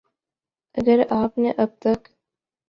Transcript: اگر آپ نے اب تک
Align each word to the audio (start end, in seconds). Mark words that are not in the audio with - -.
اگر 0.77 0.99
آپ 1.11 1.37
نے 1.37 1.51
اب 1.57 1.69
تک 1.79 2.07